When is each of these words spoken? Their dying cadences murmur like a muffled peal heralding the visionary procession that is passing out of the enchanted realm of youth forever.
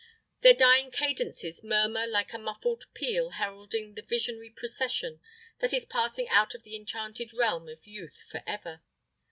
Their 0.41 0.55
dying 0.55 0.89
cadences 0.89 1.63
murmur 1.63 2.07
like 2.07 2.33
a 2.33 2.39
muffled 2.39 2.85
peal 2.95 3.29
heralding 3.37 3.93
the 3.93 4.01
visionary 4.01 4.49
procession 4.49 5.21
that 5.59 5.73
is 5.75 5.85
passing 5.85 6.27
out 6.29 6.55
of 6.55 6.63
the 6.63 6.75
enchanted 6.75 7.33
realm 7.33 7.69
of 7.69 7.85
youth 7.85 8.23
forever. 8.31 8.81